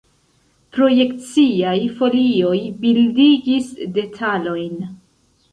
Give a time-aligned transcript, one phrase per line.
[0.77, 2.55] Projekciaj folioj
[2.87, 4.85] bildigis detalojn.